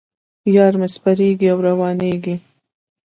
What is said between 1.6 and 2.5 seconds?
روانېږي.